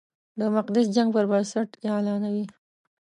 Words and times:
د 0.39 0.41
مقدس 0.55 0.85
جنګ 0.95 1.09
پر 1.15 1.25
بنسټ 1.31 1.69
اعلانوي. 1.91 2.45